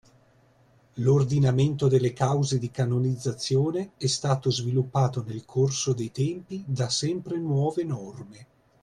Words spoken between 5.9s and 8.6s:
dei tempi da sempre nuove norme